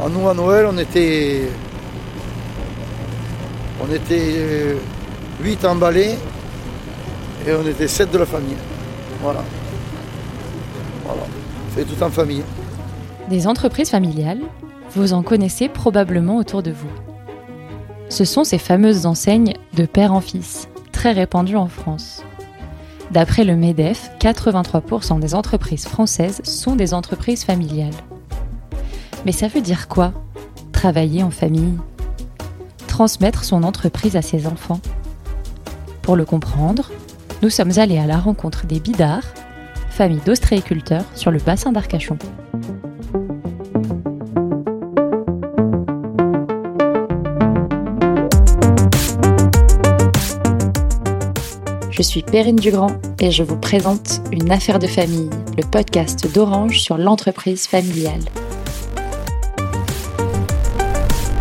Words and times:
En 0.00 0.08
nous, 0.08 0.28
à 0.28 0.34
Noël, 0.34 0.66
on 0.70 0.78
était. 0.78 1.48
On 3.80 3.92
était 3.92 4.76
8 5.42 5.64
emballés 5.64 6.16
et 7.46 7.52
on 7.52 7.66
était 7.66 7.88
7 7.88 8.10
de 8.10 8.18
la 8.18 8.26
famille. 8.26 8.56
Voilà. 9.22 9.42
Voilà. 11.04 11.22
C'est 11.74 11.84
tout 11.84 12.02
en 12.02 12.10
famille. 12.10 12.42
Des 13.28 13.46
entreprises 13.46 13.90
familiales, 13.90 14.40
vous 14.94 15.12
en 15.12 15.22
connaissez 15.22 15.68
probablement 15.68 16.36
autour 16.36 16.62
de 16.62 16.70
vous. 16.70 16.90
Ce 18.08 18.24
sont 18.24 18.44
ces 18.44 18.58
fameuses 18.58 19.06
enseignes 19.06 19.54
de 19.74 19.84
père 19.84 20.12
en 20.12 20.20
fils, 20.20 20.68
très 20.92 21.12
répandues 21.12 21.56
en 21.56 21.68
France. 21.68 22.24
D'après 23.10 23.44
le 23.44 23.56
MEDEF, 23.56 24.10
83% 24.20 25.20
des 25.20 25.34
entreprises 25.34 25.86
françaises 25.86 26.40
sont 26.42 26.76
des 26.76 26.94
entreprises 26.94 27.44
familiales. 27.44 27.94
Mais 29.24 29.32
ça 29.32 29.48
veut 29.48 29.60
dire 29.60 29.88
quoi 29.88 30.12
Travailler 30.72 31.22
en 31.22 31.30
famille? 31.30 31.76
Transmettre 32.86 33.44
son 33.44 33.62
entreprise 33.62 34.16
à 34.16 34.22
ses 34.22 34.46
enfants? 34.46 34.80
Pour 36.02 36.16
le 36.16 36.24
comprendre, 36.24 36.90
nous 37.42 37.50
sommes 37.50 37.78
allés 37.78 37.98
à 37.98 38.06
la 38.06 38.18
rencontre 38.18 38.66
des 38.66 38.80
Bidards, 38.80 39.34
famille 39.90 40.20
d'ostréiculteurs 40.24 41.04
sur 41.14 41.30
le 41.30 41.38
bassin 41.38 41.72
d'Arcachon. 41.72 42.18
Je 51.90 52.02
suis 52.02 52.22
Perrine 52.22 52.56
Dugrand 52.56 52.92
et 53.18 53.32
je 53.32 53.42
vous 53.42 53.56
présente 53.56 54.20
Une 54.30 54.52
affaire 54.52 54.78
de 54.78 54.86
famille, 54.86 55.30
le 55.56 55.64
podcast 55.64 56.32
d'Orange 56.32 56.80
sur 56.80 56.96
l'entreprise 56.96 57.66
familiale. 57.66 58.22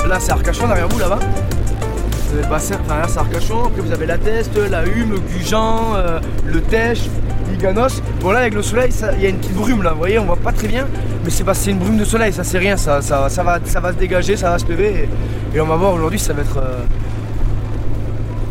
Là, 0.08 0.20
c'est 0.22 0.32
Arcachon 0.32 0.68
derrière 0.68 0.88
vous, 0.88 1.00
là-bas. 1.00 1.20
Vous 1.20 2.34
avez 2.34 2.44
le 2.44 2.50
bassin, 2.50 2.76
enfin 2.86 3.00
là, 3.00 3.08
c'est 3.10 3.20
Arcachon. 3.20 3.66
Après, 3.66 3.82
vous 3.82 3.92
avez 3.92 4.06
la 4.06 4.18
Teste, 4.18 4.58
la 4.70 4.86
Hume, 4.86 5.16
Gujan, 5.20 5.96
euh, 5.96 6.20
le 6.46 6.62
Tèche, 6.62 7.04
l'Iganos. 7.52 8.02
Bon, 8.22 8.32
là, 8.32 8.40
avec 8.40 8.54
le 8.54 8.62
soleil, 8.62 8.90
il 9.18 9.22
y 9.22 9.26
a 9.26 9.30
une 9.30 9.38
petite 9.38 9.54
brume, 9.56 9.84
là. 9.84 9.92
Vous 9.92 9.98
voyez, 9.98 10.18
on 10.20 10.26
voit 10.26 10.38
pas 10.38 10.54
très 10.54 10.68
bien. 10.70 10.88
Mais 11.24 11.30
c'est 11.30 11.44
pas, 11.44 11.54
c'est 11.54 11.72
une 11.72 11.80
brume 11.80 11.98
de 11.98 12.06
soleil, 12.06 12.32
ça, 12.32 12.44
c'est 12.46 12.58
rien. 12.58 12.78
Ça, 12.78 13.02
ça, 13.02 13.28
ça 13.30 13.44
va, 13.44 13.60
ça 13.66 13.80
va 13.82 13.92
se 13.92 13.98
dégager, 13.98 14.38
ça 14.38 14.52
va 14.52 14.60
se 14.60 14.66
lever. 14.68 15.10
Et, 15.54 15.58
et 15.58 15.62
on 15.62 15.66
va 15.68 15.76
voir 15.76 15.94
aujourd'hui, 15.94 16.20
ça 16.20 16.32
va 16.34 16.42
être 16.42 16.58
euh, 16.58 16.84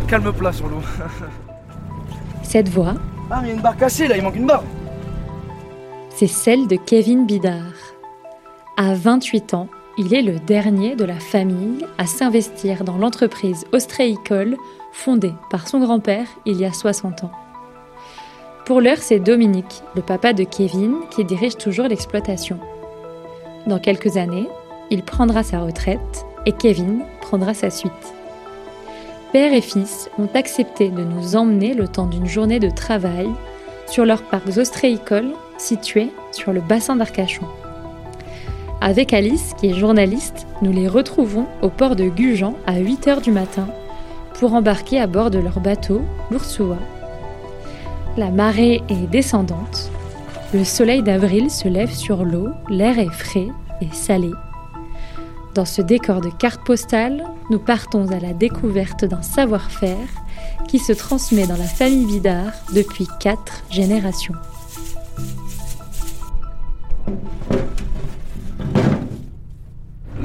calme 0.09 0.31
plat 0.33 0.53
sur 0.53 0.69
l'eau. 0.69 0.81
Cette 2.43 2.69
voix, 2.69 2.95
Ah, 3.31 3.39
mais 3.41 3.49
il 3.49 3.51
y 3.51 3.53
a 3.53 3.55
une 3.57 3.63
barre 3.63 3.77
cassée, 3.77 4.09
là. 4.09 4.17
Il 4.17 4.23
manque 4.23 4.37
une 4.37 4.47
barre. 4.47 4.63
c'est 6.15 6.27
celle 6.29 6.67
de 6.67 6.77
Kevin 6.77 7.25
Bidard. 7.27 7.63
À 8.77 8.95
28 8.95 9.55
ans, 9.55 9.69
il 9.99 10.15
est 10.15 10.23
le 10.23 10.39
dernier 10.39 10.95
de 10.95 11.05
la 11.05 11.19
famille 11.19 11.87
à 11.97 12.07
s'investir 12.07 12.85
dans 12.85 12.99
l'entreprise 12.99 13.65
ostréicole 13.73 14.57
fondée 14.93 15.33
par 15.51 15.69
son 15.69 15.81
grand-père 15.81 16.27
il 16.45 16.61
y 16.61 16.65
a 16.65 16.73
60 16.73 17.25
ans. 17.25 17.33
Pour 18.67 18.81
l'heure, 18.81 18.99
c'est 18.99 19.21
Dominique, 19.21 19.83
le 19.95 20.03
papa 20.03 20.33
de 20.33 20.45
Kevin, 20.45 20.97
qui 21.11 21.25
dirige 21.25 21.57
toujours 21.57 21.87
l'exploitation. 21.87 22.59
Dans 23.67 23.79
quelques 23.79 24.17
années, 24.17 24.49
il 24.91 25.03
prendra 25.03 25.43
sa 25.43 25.61
retraite 25.61 26.27
et 26.47 26.53
Kevin 26.53 27.03
prendra 27.21 27.55
sa 27.55 27.71
suite. 27.71 27.93
Père 29.33 29.53
et 29.53 29.61
fils 29.61 30.11
ont 30.19 30.29
accepté 30.35 30.89
de 30.89 31.03
nous 31.03 31.37
emmener 31.37 31.75
le 31.75 31.89
temps 31.89 32.07
d'une 32.07 32.27
journée 32.27 32.59
de 32.59 32.71
travail 32.71 33.29
sur 33.87 34.05
leurs 34.05 34.23
parcs 34.23 34.57
ostréicoles 34.59 35.33
situés 35.59 36.11
sur 36.33 36.53
le 36.53 36.61
bassin 36.61 36.97
d'Arcachon. 36.97 37.47
Avec 38.81 39.13
Alice, 39.15 39.55
qui 39.59 39.69
est 39.69 39.75
journaliste, 39.75 40.47
nous 40.61 40.71
les 40.71 40.87
retrouvons 40.87 41.47
au 41.63 41.71
port 41.71 41.97
de 41.97 42.09
Gujan 42.09 42.55
à 42.67 42.75
8h 42.75 43.23
du 43.23 43.31
matin 43.31 43.69
pour 44.39 44.53
embarquer 44.53 45.01
à 45.01 45.07
bord 45.07 45.31
de 45.31 45.39
leur 45.39 45.61
bateau, 45.61 46.03
l'Ursua. 46.31 46.77
La 48.19 48.31
marée 48.31 48.83
est 48.89 49.07
descendante. 49.11 49.91
Le 50.53 50.63
soleil 50.63 51.03
d'avril 51.03 51.51
se 51.51 51.69
lève 51.69 51.93
sur 51.93 52.25
l'eau, 52.25 52.49
l'air 52.69 52.99
est 52.99 53.11
frais 53.11 53.49
et 53.81 53.89
salé. 53.93 54.31
Dans 55.55 55.65
ce 55.65 55.81
décor 55.81 56.21
de 56.21 56.29
carte 56.29 56.63
postale, 56.65 57.25
nous 57.51 57.59
partons 57.59 58.11
à 58.11 58.21
la 58.21 58.35
découverte 58.35 59.07
d'un 59.07 59.23
savoir-faire 59.23 59.97
qui 60.69 60.79
se 60.79 60.93
transmet 60.93 61.47
dans 61.47 61.57
la 61.57 61.65
famille 61.65 62.05
Vidard 62.05 62.53
depuis 62.75 63.09
quatre 63.21 63.65
générations. 63.71 64.35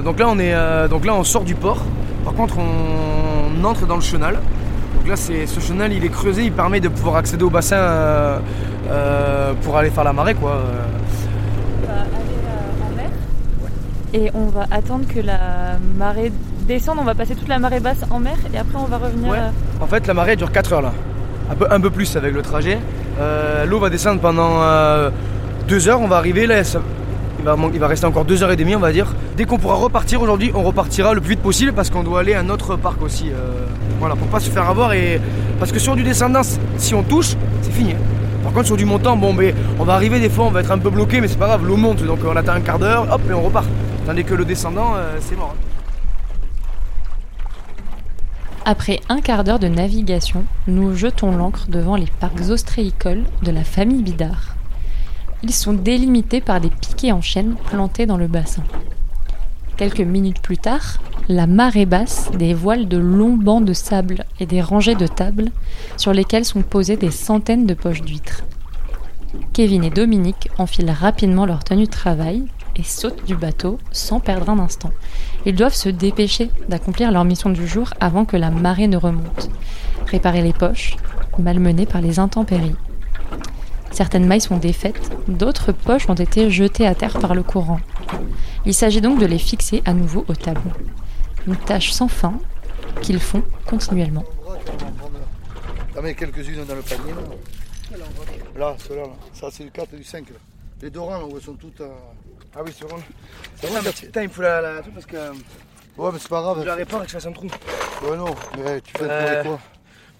Donc 0.03 0.19
là, 0.19 0.25
on 0.29 0.39
est, 0.39 0.53
euh, 0.53 0.87
donc 0.87 1.05
là, 1.05 1.13
on 1.13 1.23
sort 1.23 1.43
du 1.43 1.55
port. 1.55 1.83
Par 2.25 2.33
contre, 2.33 2.55
on 2.59 3.63
entre 3.63 3.85
dans 3.85 3.95
le 3.95 4.01
chenal. 4.01 4.35
Donc 4.95 5.07
là, 5.07 5.15
c'est 5.15 5.45
ce 5.47 5.59
chenal, 5.59 5.91
il 5.93 6.03
est 6.05 6.09
creusé, 6.09 6.43
il 6.43 6.51
permet 6.51 6.79
de 6.79 6.87
pouvoir 6.87 7.15
accéder 7.17 7.43
au 7.43 7.49
bassin 7.49 7.75
euh, 7.77 8.39
euh, 8.89 9.53
pour 9.63 9.77
aller 9.77 9.89
faire 9.89 10.03
la 10.03 10.13
marée, 10.13 10.35
quoi. 10.35 10.57
On 11.83 11.87
va 11.87 11.93
aller 12.01 12.83
en 12.83 12.95
mer 12.95 13.09
et 14.13 14.31
on 14.33 14.45
va 14.47 14.65
attendre 14.71 15.05
que 15.07 15.19
la 15.19 15.37
marée 15.97 16.31
descende. 16.67 16.97
On 16.99 17.03
va 17.03 17.15
passer 17.15 17.35
toute 17.35 17.47
la 17.47 17.59
marée 17.59 17.79
basse 17.79 18.03
en 18.09 18.19
mer 18.19 18.35
et 18.53 18.57
après 18.57 18.77
on 18.77 18.85
va 18.85 18.97
revenir. 18.97 19.31
Ouais. 19.31 19.37
En 19.81 19.87
fait, 19.87 20.05
la 20.07 20.13
marée 20.13 20.35
dure 20.35 20.51
4 20.51 20.73
heures 20.73 20.81
là. 20.81 20.91
Un 21.49 21.55
peu, 21.55 21.67
un 21.69 21.79
peu 21.79 21.89
plus 21.89 22.15
avec 22.15 22.33
le 22.33 22.41
trajet. 22.41 22.77
L'eau 23.67 23.79
va 23.79 23.89
descendre 23.89 24.19
pendant 24.21 24.59
2 25.67 25.87
heures. 25.89 26.01
On 26.01 26.07
va 26.07 26.17
arriver 26.17 26.45
là. 26.47 26.63
ça- 26.63 26.81
il, 27.73 27.79
va, 27.79 27.87
rester 27.87 28.05
encore 28.05 28.25
2 28.25 28.43
heures 28.43 28.51
et 28.51 28.55
demie, 28.55 28.75
on 28.75 28.79
va 28.79 28.91
dire. 28.91 29.13
Dès 29.35 29.45
qu'on 29.45 29.57
pourra 29.57 29.75
repartir 29.75 30.21
aujourd'hui, 30.21 30.51
on 30.53 30.63
repartira 30.63 31.13
le 31.13 31.21
plus 31.21 31.31
vite 31.31 31.41
possible 31.41 31.73
parce 31.73 31.89
qu'on 31.89 32.03
doit 32.03 32.19
aller 32.19 32.33
à 32.33 32.39
un 32.39 32.49
autre 32.49 32.75
parc 32.75 33.01
aussi. 33.01 33.29
euh, 33.29 33.65
voilà, 33.99 34.15
pour 34.15 34.27
pas 34.27 34.39
se 34.39 34.49
faire 34.49 34.69
avoir. 34.69 34.93
Et... 34.93 35.19
Parce 35.59 35.71
que 35.71 35.79
sur 35.79 35.95
du 35.95 36.03
descendant, 36.03 36.41
si 36.77 36.93
on 36.93 37.03
touche, 37.03 37.35
c'est 37.61 37.71
fini. 37.71 37.95
Par 38.43 38.53
contre, 38.53 38.67
sur 38.67 38.77
du 38.77 38.85
montant, 38.85 39.15
bon, 39.15 39.35
on 39.79 39.83
va 39.83 39.93
arriver 39.93 40.19
des 40.19 40.29
fois, 40.29 40.45
on 40.45 40.51
va 40.51 40.61
être 40.61 40.71
un 40.71 40.79
peu 40.79 40.89
bloqué, 40.89 41.21
mais 41.21 41.27
c'est 41.27 41.37
pas 41.37 41.47
grave, 41.47 41.65
l'eau 41.65 41.77
monte, 41.77 42.03
donc 42.03 42.19
on 42.25 42.35
attend 42.35 42.53
un 42.53 42.61
quart 42.61 42.79
d'heure, 42.79 43.07
hop, 43.11 43.21
et 43.29 43.33
on 43.33 43.41
repart. 43.41 43.67
Tandis 44.05 44.23
que 44.23 44.33
le 44.33 44.45
descendant, 44.45 44.93
euh, 44.95 45.17
c'est 45.19 45.37
mort. 45.37 45.55
Après 48.65 48.99
un 49.09 49.21
quart 49.21 49.43
d'heure 49.43 49.59
de 49.59 49.67
navigation, 49.67 50.45
nous 50.67 50.95
jetons 50.95 51.35
l'ancre 51.35 51.65
devant 51.67 51.95
les 51.95 52.07
parcs 52.19 52.49
ostréicoles 52.49 53.23
de 53.43 53.51
la 53.51 53.63
famille 53.63 54.03
Bidard. 54.03 54.55
Ils 55.43 55.53
sont 55.53 55.73
délimités 55.73 56.39
par 56.39 56.61
des 56.61 56.69
piquets 56.69 57.11
en 57.11 57.21
chêne 57.21 57.55
plantés 57.65 58.05
dans 58.05 58.17
le 58.17 58.27
bassin. 58.27 58.63
Quelques 59.75 60.01
minutes 60.01 60.41
plus 60.41 60.57
tard, 60.59 60.99
la 61.27 61.47
marée 61.47 61.87
basse 61.87 62.29
dévoile 62.37 62.87
de 62.87 62.97
longs 62.97 63.37
bancs 63.37 63.65
de 63.65 63.73
sable 63.73 64.25
et 64.39 64.45
des 64.45 64.61
rangées 64.61 64.95
de 64.95 65.07
tables 65.07 65.49
sur 65.97 66.13
lesquelles 66.13 66.45
sont 66.45 66.61
posées 66.61 66.97
des 66.97 67.09
centaines 67.09 67.65
de 67.65 67.73
poches 67.73 68.01
d'huîtres. 68.01 68.43
Kevin 69.53 69.83
et 69.83 69.89
Dominique 69.89 70.49
enfilent 70.57 70.91
rapidement 70.91 71.45
leur 71.45 71.63
tenue 71.63 71.85
de 71.85 71.89
travail 71.89 72.43
et 72.75 72.83
sautent 72.83 73.25
du 73.25 73.35
bateau 73.35 73.79
sans 73.91 74.19
perdre 74.19 74.49
un 74.49 74.59
instant. 74.59 74.91
Ils 75.45 75.55
doivent 75.55 75.73
se 75.73 75.89
dépêcher 75.89 76.51
d'accomplir 76.69 77.11
leur 77.11 77.25
mission 77.25 77.49
du 77.49 77.67
jour 77.67 77.89
avant 77.99 78.25
que 78.25 78.37
la 78.37 78.51
marée 78.51 78.87
ne 78.87 78.97
remonte. 78.97 79.49
Réparer 80.05 80.41
les 80.41 80.53
poches, 80.53 80.97
malmenées 81.39 81.85
par 81.85 82.01
les 82.01 82.19
intempéries. 82.19 82.75
Certaines 83.91 84.25
mailles 84.25 84.41
sont 84.41 84.57
défaites, 84.57 85.11
d'autres 85.27 85.71
poches 85.71 86.09
ont 86.09 86.15
été 86.15 86.49
jetées 86.49 86.87
à 86.87 86.95
terre 86.95 87.19
par 87.19 87.35
le 87.35 87.43
courant. 87.43 87.79
Il 88.65 88.73
s'agit 88.73 89.01
donc 89.01 89.19
de 89.19 89.25
les 89.25 89.37
fixer 89.39 89.81
à 89.85 89.93
nouveau 89.93 90.25
au 90.27 90.33
tableau. 90.35 90.71
Une 91.47 91.55
tâche 91.57 91.91
sans 91.91 92.07
fin 92.07 92.33
qu'ils 93.01 93.19
font 93.19 93.43
continuellement. 93.65 94.23
T'en 95.93 96.01
mets 96.01 96.15
quelques-unes 96.15 96.63
dans 96.65 96.75
le 96.75 96.81
panier. 96.81 97.11
Là, 97.91 98.05
là 98.57 98.75
ceux-là. 98.87 99.01
Là. 99.03 99.09
Ça, 99.33 99.47
c'est 99.51 99.63
le 99.65 99.69
4 99.71 99.93
et 99.93 99.97
du 99.97 100.03
5. 100.03 100.29
Là. 100.29 100.35
Les 100.81 100.89
Dorans, 100.89 101.17
là, 101.19 101.25
où 101.25 101.35
elles 101.35 101.43
sont 101.43 101.53
toutes. 101.55 101.81
euh, 101.81 101.89
Ah 102.55 102.59
oui, 102.65 102.71
c'est 102.77 102.87
bon. 102.87 102.95
C'est 103.55 103.67
vrai, 103.67 103.81
Putain, 103.91 104.21
il 104.21 104.27
me 104.29 104.33
faut 104.33 104.41
la, 104.41 104.61
la 104.61 104.81
truc 104.81 104.93
parce 104.93 105.05
que 105.05 105.17
euh, 105.17 105.31
Ouais, 105.97 106.09
mais 106.13 106.19
c'est 106.19 106.29
pas 106.29 106.41
grave. 106.41 106.59
je 106.61 106.65
la 106.65 106.75
répare 106.75 107.01
et 107.01 107.05
que 107.05 107.09
je 107.11 107.17
fasse 107.17 107.25
un 107.25 107.33
trou. 107.33 107.47
Ouais, 108.03 108.15
non, 108.15 108.33
mais 108.57 108.79
tu 108.81 108.93
fais 108.97 109.03
Euh, 109.09 109.43
pour 109.43 109.51
quoi 109.51 109.59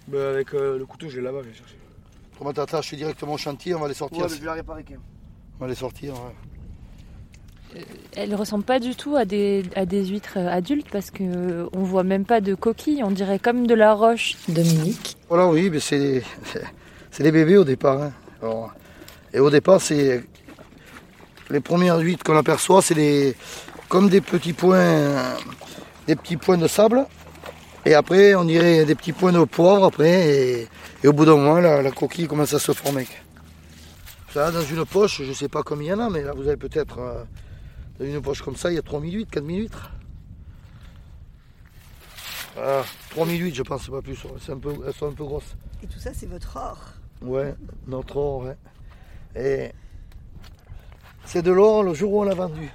Bah, 0.10 0.30
avec 0.32 0.54
euh, 0.54 0.78
le 0.78 0.86
couteau, 0.86 1.08
je 1.10 1.18
l'ai 1.18 1.24
là-bas, 1.24 1.40
je 1.44 1.48
vais 1.50 1.56
chercher. 1.56 1.76
Comment 2.42 2.54
t'attaches 2.54 2.96
directement 2.96 3.34
au 3.34 3.38
chantier 3.38 3.76
On 3.76 3.80
va 3.82 3.88
les 3.88 3.94
sortir. 3.94 4.24
Ouais, 4.24 4.28
je 4.28 4.40
vais 4.40 4.48
la 4.48 4.54
réparer 4.54 4.84
quand 4.84 4.94
même. 4.94 5.02
On 5.60 5.64
va 5.64 5.68
les 5.70 5.76
sortir. 5.76 6.14
ouais. 6.16 7.84
Elles 8.16 8.34
ressemblent 8.34 8.64
pas 8.64 8.80
du 8.80 8.96
tout 8.96 9.16
à 9.16 9.26
des, 9.26 9.62
à 9.76 9.86
des 9.86 10.04
huîtres 10.08 10.38
euh, 10.40 10.50
adultes 10.50 10.88
parce 10.92 11.12
que 11.12 11.22
euh, 11.22 11.70
on 11.72 11.84
voit 11.84 12.02
même 12.02 12.26
pas 12.26 12.42
de 12.42 12.56
coquilles. 12.56 13.04
On 13.04 13.12
dirait 13.12 13.38
comme 13.38 13.68
de 13.68 13.76
la 13.76 13.94
roche. 13.94 14.38
Dominique, 14.50 15.18
Voilà, 15.30 15.50
oui, 15.50 15.70
mais 15.70 15.80
c'est 15.80 16.24
c'est 17.12 17.22
des 17.22 17.32
bébés 17.32 17.58
au 17.58 17.64
départ. 17.64 18.02
hein. 18.02 18.12
Alors, 18.42 18.74
et 19.36 19.40
au 19.40 19.52
départ, 19.52 19.80
c'est 19.80 20.24
les 21.52 21.60
premières 21.60 22.00
huîtres 22.00 22.24
qu'on 22.24 22.38
aperçoit, 22.38 22.82
c'est 22.82 22.96
des 22.96 23.36
comme 23.88 24.10
des 24.10 24.22
petits 24.22 24.54
points, 24.54 24.80
euh, 24.80 25.36
des 26.08 26.16
petits 26.16 26.38
points 26.38 26.58
de 26.58 26.68
sable. 26.68 27.06
Et 27.86 27.94
après, 27.96 28.36
on 28.36 28.46
dirait 28.46 28.86
des 28.86 28.96
petits 28.96 29.14
points 29.14 29.32
de 29.32 29.44
poivre 29.44 29.86
après. 29.86 30.30
Et, 30.30 30.68
et 31.04 31.08
au 31.08 31.14
bout 31.14 31.26
d'un 31.26 31.36
moment, 31.36 31.60
la, 31.60 31.82
la 31.82 31.92
coquille 31.92 32.28
commence 32.28 32.54
à 32.54 32.60
se 32.60 32.72
former. 32.74 33.08
Ça, 34.34 34.52
dans 34.52 34.62
une 34.62 34.86
poche, 34.86 35.22
je 35.24 35.30
ne 35.30 35.34
sais 35.34 35.50
pas 35.50 35.64
combien 35.64 35.96
il 35.96 36.00
y 36.00 36.02
en 36.02 36.06
a, 36.06 36.10
mais 36.10 36.22
là, 36.22 36.34
vous 36.34 36.48
avez 36.48 36.58
peut-être 36.58 37.00
euh, 37.00 37.24
Dans 38.00 38.06
une 38.06 38.22
poche 38.22 38.42
comme 38.42 38.56
ça, 38.56 38.72
il 38.72 38.76
y 38.76 38.80
a 38.80 38.82
3000 38.82 39.14
huîtres, 39.14 39.32
4000 39.32 39.60
huîtres. 39.62 39.92
Ah, 42.58 42.84
3008 43.12 43.56
je 43.56 43.64
pense, 43.64 43.90
pas 43.90 44.02
plus. 44.02 44.18
C'est 44.40 44.52
un 44.52 44.58
peu, 44.58 44.74
elles 44.86 44.94
sont 44.94 45.08
un 45.08 45.14
peu 45.14 45.24
grosses. 45.24 45.56
Et 45.84 45.88
tout 45.88 46.00
ça, 46.00 46.12
c'est 46.14 46.28
votre 46.28 46.56
or 46.56 46.78
Ouais, 47.22 47.56
notre 47.88 48.18
or, 48.18 48.44
ouais. 48.46 48.58
Et 49.36 49.72
c'est 51.26 51.42
de 51.42 51.52
l'or 51.52 51.84
le 51.84 51.94
jour 51.94 52.14
où 52.14 52.22
on 52.22 52.24
l'a 52.24 52.36
vendu. 52.36 52.70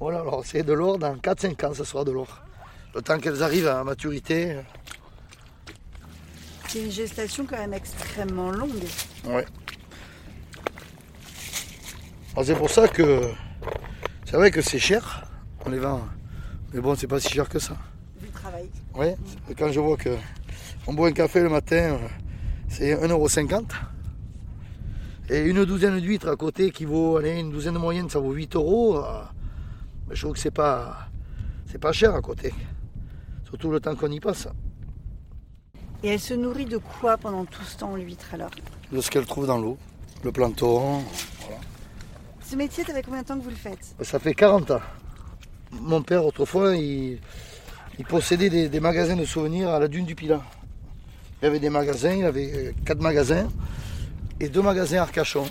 Voilà, 0.00 0.20
alors 0.20 0.42
c'est 0.44 0.62
de 0.62 0.72
l'or 0.72 0.98
dans 0.98 1.14
4-5 1.16 1.66
ans, 1.66 1.74
ce 1.74 1.84
sera 1.84 2.04
de 2.04 2.10
l'or. 2.12 2.42
Le 2.94 3.02
temps 3.02 3.18
qu'elles 3.18 3.42
arrivent 3.42 3.68
à 3.68 3.82
maturité. 3.84 4.60
C'est 6.68 6.82
une 6.82 6.90
gestation 6.90 7.46
quand 7.46 7.58
même 7.58 7.74
extrêmement 7.74 8.50
longue. 8.50 8.84
Ouais. 9.24 9.46
C'est 12.42 12.56
pour 12.56 12.70
ça 12.70 12.88
que 12.88 13.30
c'est 14.24 14.36
vrai 14.36 14.50
que 14.50 14.62
c'est 14.62 14.78
cher, 14.78 15.26
on 15.66 15.70
les 15.70 15.78
vend. 15.78 16.00
Mais 16.72 16.80
bon, 16.80 16.94
c'est 16.94 17.06
pas 17.06 17.20
si 17.20 17.28
cher 17.28 17.48
que 17.48 17.58
ça. 17.58 17.76
Du 18.20 18.28
travail. 18.28 18.70
Oui, 18.94 19.08
quand 19.58 19.70
je 19.70 19.80
vois 19.80 19.96
que 19.96 20.16
on 20.86 20.94
boit 20.94 21.08
un 21.08 21.12
café 21.12 21.40
le 21.40 21.50
matin, 21.50 21.98
c'est 22.68 22.94
1,50€. 22.94 23.64
Et 25.28 25.40
une 25.40 25.64
douzaine 25.64 26.00
d'huîtres 26.00 26.28
à 26.28 26.36
côté 26.36 26.70
qui 26.70 26.84
vaut, 26.84 27.18
allez, 27.18 27.38
une 27.38 27.50
douzaine 27.50 27.74
de 27.74 27.78
moyenne, 27.78 28.08
ça 28.08 28.18
vaut 28.18 28.32
8 28.32 28.56
euros. 28.56 28.96
Euh, 28.96 29.22
je 30.10 30.20
trouve 30.20 30.32
que 30.32 30.40
c'est 30.40 30.50
pas, 30.50 31.08
c'est 31.66 31.78
pas 31.78 31.92
cher 31.92 32.14
à 32.14 32.20
côté. 32.20 32.52
Surtout 33.52 33.70
le 33.70 33.80
temps 33.80 33.94
qu'on 33.94 34.10
y 34.10 34.18
passe. 34.18 34.48
Et 36.02 36.08
elle 36.08 36.20
se 36.20 36.32
nourrit 36.32 36.64
de 36.64 36.78
quoi 36.78 37.18
pendant 37.18 37.44
tout 37.44 37.62
ce 37.64 37.76
temps, 37.76 37.94
l'huître 37.94 38.32
alors? 38.32 38.50
De 38.90 38.98
ce 39.02 39.10
qu'elle 39.10 39.26
trouve 39.26 39.46
dans 39.46 39.58
l'eau. 39.58 39.76
Le 40.24 40.32
plancton. 40.32 41.02
Ce 42.40 42.56
métier, 42.56 42.82
ça 42.82 42.94
fait 42.94 43.02
combien 43.02 43.20
de 43.20 43.26
temps 43.26 43.36
que 43.36 43.44
vous 43.44 43.50
le 43.50 43.56
faites? 43.56 43.94
Ça 44.00 44.18
fait 44.18 44.32
40 44.32 44.70
ans. 44.70 44.80
Mon 45.70 46.00
père, 46.00 46.24
autrefois, 46.24 46.74
il, 46.76 47.20
possédait 48.08 48.70
des, 48.70 48.80
magasins 48.80 49.16
de 49.16 49.26
souvenirs 49.26 49.68
à 49.68 49.78
la 49.78 49.86
dune 49.86 50.06
du 50.06 50.14
Pilat. 50.14 50.40
Il 51.42 51.46
avait 51.46 51.60
des 51.60 51.68
magasins, 51.68 52.14
il 52.14 52.24
avait 52.24 52.52
euh, 52.54 52.72
quatre 52.86 53.02
magasins 53.02 53.48
et 54.40 54.48
deux 54.48 54.62
magasins 54.62 54.96
à 54.96 55.02
Arcachon. 55.02 55.44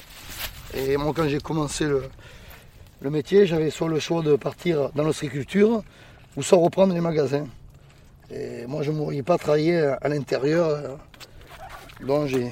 Et 0.74 0.98
moi, 0.98 1.14
quand 1.16 1.28
j'ai 1.28 1.40
commencé 1.40 1.86
le, 1.86 2.06
le 3.02 3.10
métier, 3.12 3.46
j'avais 3.46 3.70
soit 3.70 3.90
le 3.90 4.00
choix 4.00 4.24
de 4.24 4.36
partir 4.38 4.90
dans 4.96 5.04
l'ostriculture 5.04 5.84
ou 6.36 6.42
soit 6.42 6.58
reprendre 6.58 6.96
les 6.96 7.02
magasins. 7.02 7.46
Moi, 8.68 8.84
je 8.84 8.92
ne 8.92 9.22
pas 9.22 9.38
travailler 9.38 9.78
à 10.02 10.08
l'intérieur. 10.08 10.70
Euh, 10.70 10.96
donc, 12.06 12.28
j'ai, 12.28 12.52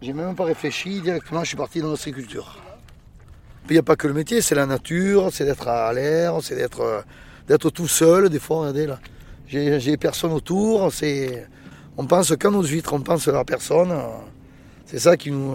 j'ai 0.00 0.12
même 0.12 0.36
pas 0.36 0.44
réfléchi. 0.44 1.00
Directement, 1.00 1.42
je 1.42 1.48
suis 1.48 1.56
parti 1.56 1.80
dans 1.80 1.88
l'ostriculture. 1.88 2.58
Il 3.68 3.72
n'y 3.72 3.78
a 3.78 3.82
pas 3.82 3.96
que 3.96 4.06
le 4.06 4.14
métier, 4.14 4.40
c'est 4.40 4.54
la 4.54 4.66
nature, 4.66 5.30
c'est 5.32 5.44
d'être 5.44 5.68
à 5.68 5.92
l'air, 5.92 6.38
c'est 6.42 6.56
d'être, 6.56 6.80
euh, 6.80 7.00
d'être 7.48 7.70
tout 7.70 7.88
seul. 7.88 8.28
Des 8.28 8.38
fois, 8.38 8.60
regardez 8.60 8.86
là, 8.86 9.00
j'ai, 9.46 9.96
personne 9.96 10.32
autour. 10.32 10.92
C'est, 10.92 11.46
on 11.96 12.06
pense 12.06 12.34
qu'à 12.36 12.50
nos 12.50 12.62
huîtres, 12.62 12.92
on 12.92 13.00
pense 13.00 13.26
à 13.26 13.32
la 13.32 13.44
personne. 13.44 13.92
C'est 14.86 14.98
ça 14.98 15.16
qui 15.16 15.30
nous. 15.30 15.54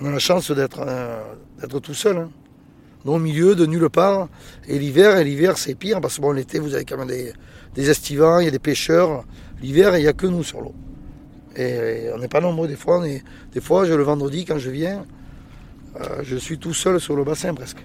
On 0.00 0.06
a 0.06 0.10
la 0.12 0.18
chance 0.18 0.50
d'être, 0.50 0.80
euh, 0.86 1.20
d'être 1.60 1.80
tout 1.80 1.94
seul. 1.94 2.18
Hein. 2.18 2.30
Au 3.08 3.18
milieu 3.18 3.54
de 3.54 3.64
nulle 3.66 3.88
part. 3.88 4.28
Et 4.68 4.78
l'hiver, 4.78 5.16
et 5.16 5.24
l'hiver 5.24 5.56
c'est 5.56 5.74
pire 5.74 6.00
parce 6.00 6.16
que 6.16 6.22
bon, 6.22 6.32
l'été, 6.32 6.58
vous 6.58 6.74
avez 6.74 6.84
quand 6.84 6.98
même 6.98 7.08
des, 7.08 7.32
des 7.74 7.90
estivants, 7.90 8.38
il 8.40 8.44
y 8.44 8.48
a 8.48 8.50
des 8.50 8.58
pêcheurs. 8.58 9.24
L'hiver, 9.62 9.96
il 9.96 10.02
n'y 10.02 10.08
a 10.08 10.12
que 10.12 10.26
nous 10.26 10.44
sur 10.44 10.60
l'eau. 10.60 10.74
Et, 11.56 12.10
on 12.14 12.18
n'est 12.18 12.28
pas 12.28 12.40
nombreux 12.40 12.68
des 12.68 12.76
fois. 12.76 13.02
des 13.02 13.60
fois, 13.60 13.84
je, 13.84 13.94
le 13.94 14.02
vendredi, 14.02 14.44
quand 14.44 14.58
je 14.58 14.70
viens, 14.70 15.04
euh, 16.00 16.20
je 16.22 16.36
suis 16.36 16.58
tout 16.58 16.74
seul 16.74 17.00
sur 17.00 17.16
le 17.16 17.24
bassin 17.24 17.54
presque. 17.54 17.78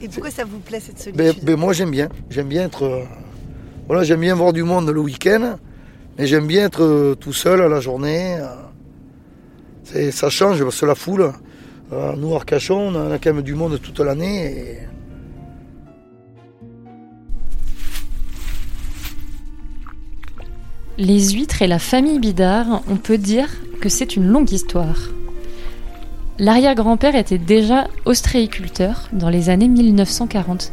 Et 0.00 0.08
pourquoi 0.08 0.30
ça 0.30 0.44
vous 0.44 0.58
plaît 0.58 0.80
cette 0.80 0.98
solitude? 0.98 1.16
ben, 1.16 1.34
ben, 1.42 1.56
Moi 1.56 1.72
j'aime 1.72 1.90
bien. 1.90 2.08
J'aime 2.30 2.48
bien 2.48 2.64
être. 2.66 2.84
Euh, 2.84 3.04
voilà, 3.86 4.04
j'aime 4.04 4.20
bien 4.20 4.34
voir 4.34 4.52
du 4.52 4.62
monde 4.62 4.88
le 4.88 5.00
week-end, 5.00 5.58
mais 6.18 6.26
j'aime 6.26 6.46
bien 6.46 6.66
être 6.66 6.82
euh, 6.82 7.14
tout 7.14 7.32
seul 7.32 7.60
à 7.62 7.68
la 7.68 7.80
journée. 7.80 8.38
ça 10.10 10.30
change 10.30 10.62
parce 10.62 10.80
que 10.80 10.86
la 10.86 10.94
foule, 10.94 11.32
nous 11.90 12.34
Arcachon, 12.34 12.94
on 12.94 13.12
a 13.12 13.18
quand 13.18 13.32
même 13.32 13.42
du 13.42 13.54
monde 13.54 13.80
toute 13.80 14.00
l'année. 14.00 14.78
Les 20.98 21.30
huîtres 21.30 21.60
et 21.60 21.66
la 21.66 21.78
famille 21.78 22.18
Bidard, 22.18 22.82
on 22.88 22.96
peut 22.96 23.18
dire 23.18 23.48
que 23.80 23.88
c'est 23.88 24.16
une 24.16 24.26
longue 24.26 24.50
histoire. 24.50 25.10
L'arrière-grand-père 26.38 27.14
était 27.14 27.38
déjà 27.38 27.88
ostréiculteur 28.04 29.08
dans 29.12 29.28
les 29.28 29.48
années 29.48 29.68
1940. 29.68 30.72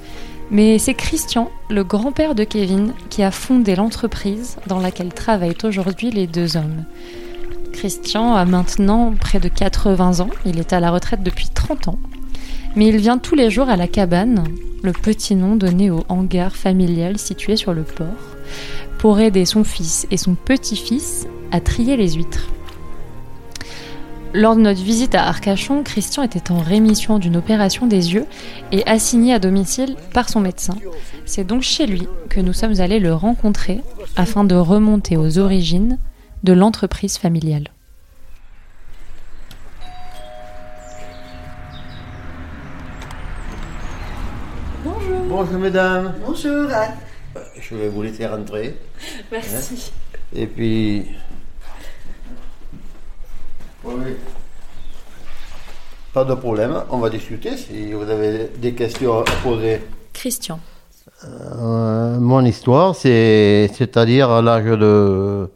Mais 0.51 0.77
c'est 0.77 0.93
Christian, 0.93 1.51
le 1.69 1.83
grand-père 1.83 2.35
de 2.35 2.43
Kevin, 2.43 2.93
qui 3.09 3.23
a 3.23 3.31
fondé 3.31 3.75
l'entreprise 3.75 4.57
dans 4.67 4.79
laquelle 4.79 5.13
travaillent 5.13 5.57
aujourd'hui 5.63 6.11
les 6.11 6.27
deux 6.27 6.57
hommes. 6.57 6.85
Christian 7.73 8.35
a 8.35 8.45
maintenant 8.45 9.13
près 9.19 9.39
de 9.39 9.49
80 9.49 10.21
ans, 10.21 10.29
il 10.45 10.59
est 10.59 10.71
à 10.71 10.79
la 10.79 10.91
retraite 10.91 11.23
depuis 11.23 11.49
30 11.49 11.89
ans. 11.89 11.99
Mais 12.75 12.87
il 12.87 12.97
vient 12.97 13.17
tous 13.17 13.35
les 13.35 13.49
jours 13.49 13.67
à 13.67 13.75
la 13.75 13.87
cabane, 13.87 14.45
le 14.83 14.93
petit 14.93 15.35
nom 15.35 15.55
donné 15.55 15.91
au 15.91 16.05
hangar 16.07 16.55
familial 16.55 17.17
situé 17.17 17.57
sur 17.57 17.73
le 17.73 17.83
port, 17.83 18.07
pour 18.99 19.19
aider 19.19 19.43
son 19.45 19.63
fils 19.63 20.07
et 20.11 20.17
son 20.17 20.35
petit-fils 20.35 21.27
à 21.51 21.59
trier 21.59 21.97
les 21.97 22.13
huîtres. 22.13 22.47
Lors 24.33 24.55
de 24.55 24.61
notre 24.61 24.81
visite 24.81 25.13
à 25.13 25.27
Arcachon, 25.27 25.83
Christian 25.83 26.23
était 26.23 26.51
en 26.51 26.59
rémission 26.59 27.19
d'une 27.19 27.37
opération 27.37 27.85
des 27.85 28.13
yeux 28.13 28.25
et 28.71 28.85
assigné 28.87 29.33
à 29.33 29.39
domicile 29.39 29.95
par 30.13 30.29
son 30.29 30.39
médecin. 30.39 30.75
C'est 31.25 31.45
donc 31.45 31.61
chez 31.61 31.85
lui 31.85 32.07
que 32.29 32.39
nous 32.39 32.53
sommes 32.53 32.79
allés 32.79 32.99
le 32.99 33.13
rencontrer 33.13 33.81
afin 34.15 34.43
de 34.43 34.55
remonter 34.55 35.17
aux 35.17 35.37
origines 35.37 35.99
de 36.43 36.53
l'entreprise 36.53 37.17
familiale. 37.17 37.69
Bonjour. 44.83 45.19
Bonjour 45.27 45.59
mesdames. 45.59 46.13
Bonjour. 46.25 46.69
Je 47.59 47.75
vais 47.75 47.89
vous 47.89 48.01
laisser 48.01 48.27
rentrer. 48.27 48.77
Merci. 49.31 49.91
Hein. 49.91 50.17
Et 50.35 50.47
puis 50.47 51.07
oui. 53.83 54.15
Pas 56.13 56.23
de 56.23 56.35
problème, 56.35 56.83
on 56.89 56.99
va 56.99 57.09
discuter 57.09 57.57
si 57.57 57.91
vous 57.91 58.09
avez 58.09 58.49
des 58.57 58.73
questions 58.73 59.21
à 59.21 59.23
poser. 59.41 59.81
Christian. 60.13 60.59
Euh, 61.25 62.19
mon 62.19 62.45
histoire, 62.45 62.95
c'est, 62.95 63.69
c'est-à-dire 63.73 64.29
à, 64.29 64.41
l'âge 64.41 64.65
de, 64.65 65.49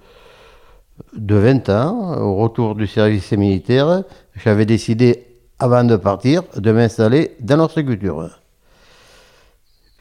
de 1.15 1.35
20 1.35 1.69
ans, 1.69 2.17
au 2.19 2.35
retour 2.35 2.75
du 2.75 2.87
service 2.87 3.31
militaire, 3.33 4.03
j'avais 4.35 4.65
décidé, 4.65 5.25
avant 5.59 5.83
de 5.83 5.95
partir, 5.95 6.43
de 6.55 6.71
m'installer 6.71 7.35
dans 7.39 7.57
notre 7.57 7.81
culture. 7.81 8.29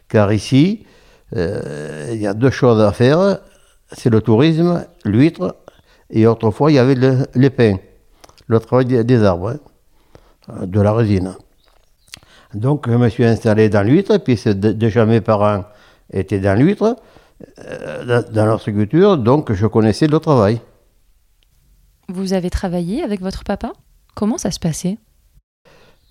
Car 0.09 0.33
ici, 0.33 0.87
euh, 1.35 2.11
il 2.13 2.21
y 2.21 2.27
a 2.27 2.35
deux 2.35 2.51
choses 2.51 2.81
à 2.81 2.93
faire, 2.93 3.39
c'est 3.93 4.11
le 4.11 4.21
tourisme, 4.21 4.87
l'huître, 5.05 5.57
et 6.11 6.27
autrefois 6.27 6.71
il 6.71 6.75
y 6.75 6.79
avait 6.79 6.95
le, 6.95 7.27
les 7.35 7.51
pains 7.51 7.77
le 8.47 8.61
travail 8.61 9.05
des 9.05 9.25
arbres, 9.25 9.57
hein, 10.49 10.67
de 10.67 10.81
la 10.81 10.93
résine. 10.93 11.35
Donc 12.55 12.89
je 12.89 12.97
me 12.97 13.09
suis 13.09 13.25
installé 13.25 13.69
dans 13.69 13.83
l'huître, 13.83 14.17
puis 14.19 14.41
déjà 14.55 15.05
mes 15.05 15.21
parents 15.21 15.65
étaient 16.13 16.39
dans 16.39 16.59
l'huître, 16.59 16.97
euh, 17.59 18.23
dans 18.31 18.47
l'horticulture, 18.47 19.19
donc 19.19 19.53
je 19.53 19.67
connaissais 19.67 20.07
le 20.07 20.19
travail. 20.21 20.61
Vous 22.09 22.33
avez 22.33 22.51
travaillé 22.51 23.03
avec 23.03 23.21
votre 23.21 23.43
papa? 23.43 23.73
Comment 24.15 24.39
ça 24.39 24.51
se 24.51 24.61
passait? 24.61 24.99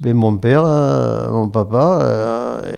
Ben, 0.02 0.14
Mon 0.14 0.38
père, 0.38 0.66
euh, 0.66 1.30
mon 1.32 1.48
papa, 1.50 2.00
euh, 2.02 2.74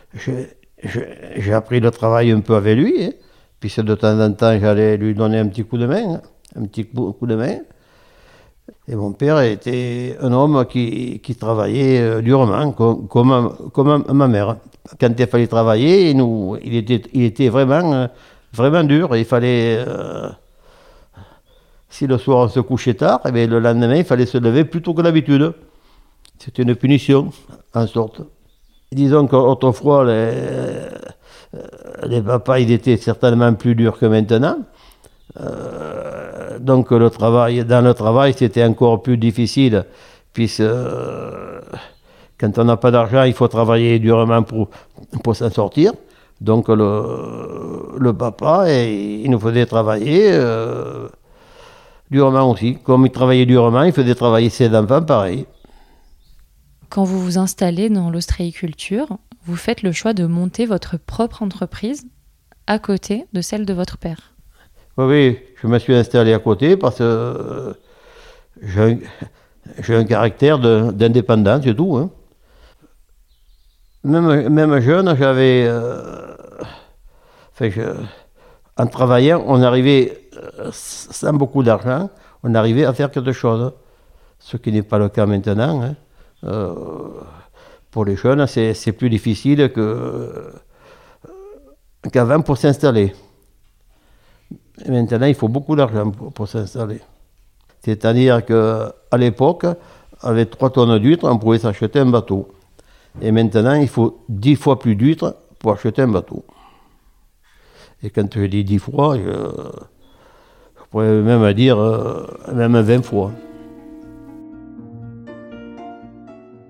j'ai 1.36 1.54
appris 1.54 1.80
le 1.80 1.90
travail 1.90 2.32
un 2.32 2.42
peu 2.42 2.56
avec 2.56 2.78
lui, 2.78 3.06
hein. 3.06 3.12
puis 3.60 3.74
de 3.76 3.96
temps 3.96 4.20
en 4.20 4.32
temps 4.34 4.60
j'allais 4.60 4.98
lui 4.98 5.16
donner 5.16 5.40
un 5.40 5.48
petit 5.48 5.64
coup 5.64 5.80
de 5.80 5.88
main, 5.88 6.22
un 6.56 6.66
petit 6.68 6.86
coup 6.86 7.26
de 7.26 7.36
main. 7.36 7.58
Et 8.88 8.96
mon 8.96 9.14
père 9.14 9.40
était 9.42 10.16
un 10.22 10.32
homme 10.32 10.66
qui, 10.66 11.20
travaillait 11.40 12.00
euh, 12.02 12.22
durement, 12.22 12.72
comme, 12.72 14.04
ma 14.14 14.28
mère. 14.28 14.58
Quand 15.00 15.10
il 15.18 15.28
fallait 15.28 15.48
travailler, 15.48 16.12
il, 16.12 17.24
était, 17.26 17.50
vraiment, 17.50 18.08
vraiment 18.54 18.84
dur. 18.84 19.16
Il 19.16 19.26
fallait, 19.26 19.84
si 21.98 22.06
le 22.06 22.20
soir 22.20 22.46
on 22.46 22.48
se 22.48 22.60
couchait 22.60 22.94
tard, 22.94 23.22
eh 23.26 23.48
le 23.48 23.60
lendemain 23.60 23.96
il 23.96 24.06
fallait 24.06 24.28
se 24.28 24.38
lever 24.38 24.66
plus 24.66 24.84
tôt 24.84 24.94
que 24.94 25.02
d'habitude. 25.02 25.54
C'était 26.38 26.62
une 26.62 26.76
punition, 26.76 27.32
en 27.74 27.88
sorte. 27.88 28.22
Disons 28.92 29.26
qu'autrefois, 29.26 30.06
les, 30.06 30.32
les 32.06 32.22
papas, 32.22 32.60
ils 32.60 32.72
étaient 32.72 32.98
certainement 32.98 33.52
plus 33.56 33.74
durs 33.74 33.98
que 33.98 34.06
maintenant. 34.06 34.60
Euh, 35.40 36.60
donc 36.60 36.92
le 36.92 37.10
travail, 37.10 37.66
dans 37.66 37.84
le 37.84 37.96
travail, 37.96 38.36
c'était 38.38 38.64
encore 38.64 39.02
plus 39.02 39.18
difficile, 39.18 39.86
puisque 40.34 40.60
euh, 40.60 41.62
Quand 42.40 42.60
on 42.60 42.66
n'a 42.66 42.78
pas 42.78 42.92
d'argent, 42.92 43.24
il 43.24 43.34
faut 43.34 43.48
travailler 43.48 43.98
durement 43.98 44.44
pour, 44.44 44.70
pour 45.24 45.36
s'en 45.36 45.50
sortir. 45.50 45.94
Donc 46.40 46.68
le, 46.68 47.98
le 47.98 48.14
papa, 48.14 48.66
et, 48.70 49.22
il 49.24 49.32
nous 49.32 49.40
faisait 49.40 49.66
travailler 49.66 50.30
euh, 50.32 51.08
durement 52.12 52.50
aussi. 52.52 52.78
Comme 52.84 53.06
il 53.06 53.12
travaillait 53.12 53.46
durement, 53.46 53.84
il 53.84 53.94
faisait 53.94 54.16
travailler 54.16 54.50
ses 54.50 54.74
enfants 54.76 55.02
pareil. 55.04 55.46
Quand 56.90 57.04
vous 57.04 57.20
vous 57.20 57.38
installez 57.38 57.90
dans 57.90 58.10
l'ostréiculture, 58.10 59.18
vous 59.46 59.56
faites 59.56 59.82
le 59.84 59.92
choix 59.92 60.14
de 60.14 60.26
monter 60.26 60.66
votre 60.66 60.98
propre 60.98 61.44
entreprise 61.44 62.06
à 62.66 62.80
côté 62.80 63.26
de 63.34 63.42
celle 63.42 63.66
de 63.66 63.74
votre 63.74 63.98
père. 63.98 64.34
Oui, 64.98 65.06
oui, 65.06 65.40
je 65.62 65.68
me 65.68 65.80
suis 65.80 65.94
installé 65.96 66.34
à 66.34 66.40
côté 66.40 66.76
parce 66.78 66.98
que 66.98 67.04
euh, 67.04 67.74
j'ai 68.62 69.96
un, 69.96 70.04
caractère 70.06 70.60
d'indépendance, 70.60 71.62
c'est 71.64 71.76
tout. 71.76 71.98
hein. 71.98 72.10
Même, 74.04 74.50
même 74.50 74.80
jeune, 74.80 75.16
j'avais. 75.18 75.66
euh, 75.68 76.34
enfin, 77.54 77.70
je- 77.70 77.82
en 78.78 78.88
travaillant, 78.88 79.44
on 79.48 79.62
arrivait, 79.62 80.27
sans 80.72 81.34
beaucoup 81.34 81.64
d'argent, 81.64 82.10
on 82.44 82.54
arrivait 82.56 82.86
à 82.86 82.94
faire 82.94 83.12
quelque 83.12 83.32
chose. 83.32 83.74
Ce 84.40 84.58
qui 84.58 84.72
n'est 84.72 84.84
pas 84.84 85.00
le 85.00 85.10
cas 85.10 85.26
maintenant. 85.26 85.82
hein. 85.82 85.96
Euh, 86.44 86.74
pour 87.92 88.06
les 88.06 88.16
jeunes, 88.16 88.46
c'est 88.48 88.92
plus 88.92 89.10
difficile 89.10 89.72
qu'avant 92.12 92.42
pour 92.42 92.58
s'installer. 92.58 93.14
Maintenant, 94.88 95.26
il 95.26 95.34
faut 95.34 95.48
beaucoup 95.48 95.76
d'argent 95.76 96.12
pour, 96.12 96.32
pour 96.32 96.48
s'installer. 96.48 97.02
C'est-à-dire 97.84 98.46
qu'à 98.46 99.18
l'époque, 99.18 99.66
avec 100.22 100.52
3 100.52 100.70
tonnes 100.72 101.00
d'huîtres, 101.00 101.28
on 101.28 101.40
pouvait 101.40 101.60
s'acheter 101.60 102.00
un 102.00 102.06
bateau. 102.06 102.50
Et 103.22 103.32
maintenant, 103.32 103.74
il 103.74 103.88
faut 103.88 104.24
10 104.30 104.56
fois 104.56 104.78
plus 104.78 104.96
d'huîtres 104.96 105.36
pour 105.58 105.72
acheter 105.72 106.04
un 106.04 106.08
bateau. 106.10 106.46
Et 108.04 108.12
quand 108.12 108.32
je 108.36 108.46
dis 108.46 108.64
10 108.64 108.78
fois, 108.78 109.18
je, 109.18 109.32
je 110.88 110.92
pourrais 110.92 111.22
même 111.22 111.54
dire 111.54 111.78
euh, 111.78 112.26
même 112.54 112.80
20 112.80 113.04
fois. 113.04 113.32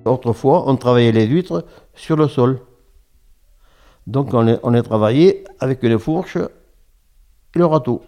Autrefois, 0.06 0.64
on 0.66 0.76
travaillait 0.76 1.12
les 1.12 1.28
huîtres 1.28 1.66
sur 1.94 2.16
le 2.16 2.28
sol. 2.28 2.60
Donc 4.08 4.34
on 4.34 4.42
les, 4.42 4.58
on 4.64 4.72
les 4.72 4.82
travaillait 4.82 5.44
avec 5.60 5.84
les 5.84 6.00
fourches 6.00 6.38
et 6.38 7.60
le 7.60 7.66
râteau. 7.66 8.02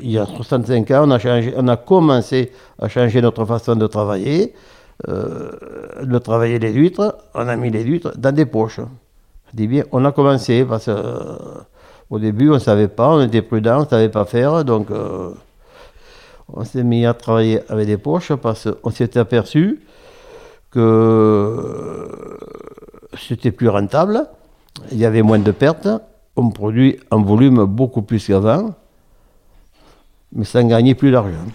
Il 0.00 0.10
y 0.10 0.18
a 0.18 0.26
65 0.26 0.90
ans, 0.92 1.04
on 1.06 1.10
a, 1.10 1.18
changé, 1.18 1.52
on 1.56 1.66
a 1.66 1.76
commencé 1.76 2.52
à 2.78 2.88
changer 2.88 3.20
notre 3.20 3.44
façon 3.44 3.74
de 3.74 3.86
travailler, 3.86 4.54
euh, 5.08 5.50
de 6.02 6.18
travailler 6.18 6.60
les 6.60 6.72
huîtres. 6.72 7.16
On 7.34 7.48
a 7.48 7.56
mis 7.56 7.70
les 7.70 7.82
huîtres 7.82 8.12
dans 8.16 8.34
des 8.34 8.46
poches. 8.46 8.80
Je 9.50 9.56
dis 9.56 9.66
bien, 9.66 9.84
on 9.90 10.04
a 10.04 10.12
commencé 10.12 10.64
parce 10.64 10.84
que 10.84 10.90
euh, 10.90 12.18
début, 12.18 12.50
on 12.50 12.54
ne 12.54 12.58
savait 12.58 12.88
pas, 12.88 13.08
on 13.08 13.22
était 13.22 13.42
prudent, 13.42 13.78
on 13.78 13.84
ne 13.84 13.88
savait 13.88 14.10
pas 14.10 14.26
faire. 14.26 14.64
Donc, 14.64 14.88
on 16.52 16.64
s'est 16.64 16.84
mis 16.84 17.06
à 17.06 17.14
travailler 17.14 17.60
avec 17.68 17.86
des 17.86 17.98
poches 17.98 18.32
parce 18.34 18.68
qu'on 18.82 18.90
s'est 18.90 19.16
aperçu 19.18 19.80
que 20.70 22.38
c'était 23.18 23.52
plus 23.52 23.68
rentable, 23.68 24.26
il 24.92 24.98
y 24.98 25.04
avait 25.04 25.22
moins 25.22 25.38
de 25.38 25.50
pertes, 25.50 25.88
on 26.36 26.50
produit 26.50 27.00
en 27.10 27.22
volume 27.22 27.64
beaucoup 27.64 28.02
plus 28.02 28.26
qu'avant, 28.26 28.74
mais 30.32 30.44
sans 30.44 30.66
gagner 30.66 30.94
plus 30.94 31.10
d'argent. 31.10 31.46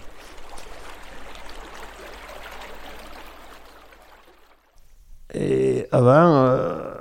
Et 5.32 5.86
avant, 5.90 6.46
euh, 6.46 6.94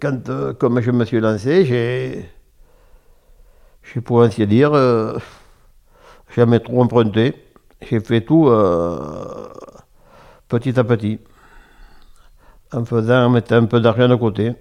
quand, 0.00 0.28
euh, 0.28 0.52
comme 0.54 0.80
je 0.80 0.90
me 0.92 1.04
suis 1.04 1.20
lancé, 1.20 1.64
j'ai, 1.64 2.30
pour 4.00 4.22
ainsi 4.22 4.46
dire, 4.46 4.72
euh, 4.74 5.18
jamais 6.38 6.60
trop 6.60 6.82
emprunté. 6.82 7.34
J'ai 7.82 8.00
fait 8.00 8.20
tout 8.20 8.46
euh, 8.48 9.48
petit 10.48 10.78
à 10.78 10.84
petit, 10.84 11.18
en 12.72 12.84
faisant, 12.84 13.26
en 13.26 13.30
mettant 13.30 13.56
un 13.56 13.66
peu 13.66 13.80
d'argent 13.80 14.08
de 14.08 14.14
côté. 14.14 14.52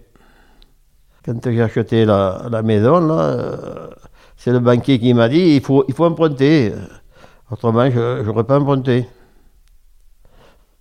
Quand 1.24 1.40
j'ai 1.44 1.62
acheté 1.62 2.06
la, 2.06 2.62
maison, 2.64 3.08
euh, 3.12 3.90
c'est 4.38 4.52
le 4.52 4.60
banquier 4.60 4.98
qui 5.00 5.14
m'a 5.14 5.30
dit 5.30 5.56
il 5.58 5.62
faut, 5.62 5.86
il 5.88 5.94
faut 5.94 6.06
emprunter. 6.06 6.74
Autrement, 7.52 7.90
je 7.92 8.24
n'aurais 8.24 8.44
pas 8.44 8.60
emprunté. 8.60 9.08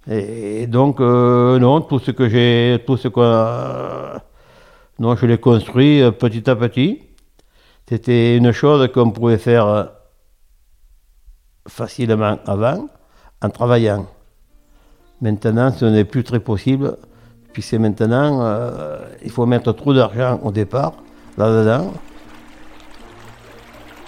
Et 0.09 0.67
donc, 0.67 1.01
euh, 1.01 1.59
non, 1.59 1.81
tout 1.81 1.99
ce 1.99 2.13
que 2.13 2.29
j'ai, 2.29 2.83
tout 2.87 2.97
ce 2.97 3.09
qu'on 3.09 3.23
a- 3.23 4.23
non, 4.99 5.17
je 5.17 5.27
l'ai 5.27 5.39
construit 5.39 6.01
petit 6.13 6.49
à 6.49 6.57
petit. 6.57 7.03
C'était 7.89 8.37
une 8.37 8.53
chose 8.53 8.89
qu'on 8.93 9.11
pouvait 9.11 9.39
faire 9.39 9.96
facilement 11.67 12.39
avant, 12.47 12.89
en 13.43 13.51
travaillant. 13.51 14.07
Maintenant, 15.21 15.73
ce 15.73 15.85
n'est 15.85 16.05
plus 16.05 16.25
très 16.25 16.41
possible, 16.41 16.97
puisque 17.53 17.75
maintenant, 17.75 18.43
euh, 18.43 18.99
il 19.25 19.31
faut 19.31 19.47
mettre 19.47 19.73
trop 19.73 19.95
d'argent 19.95 20.41
au 20.43 20.53
départ, 20.53 20.95
là-dedans. 21.39 21.93